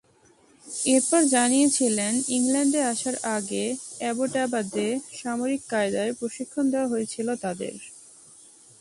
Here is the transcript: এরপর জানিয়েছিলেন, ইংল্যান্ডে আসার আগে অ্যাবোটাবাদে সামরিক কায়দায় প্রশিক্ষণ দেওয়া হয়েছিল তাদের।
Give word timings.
এরপর 0.87 1.21
জানিয়েছিলেন, 1.27 2.13
ইংল্যান্ডে 2.37 2.81
আসার 2.91 3.15
আগে 3.35 3.63
অ্যাবোটাবাদে 3.99 4.87
সামরিক 5.19 5.61
কায়দায় 5.69 6.13
প্রশিক্ষণ 6.19 6.65
দেওয়া 6.73 6.91
হয়েছিল 6.93 7.27
তাদের। 7.43 7.73